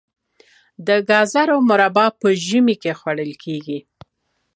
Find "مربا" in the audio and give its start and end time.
1.69-2.05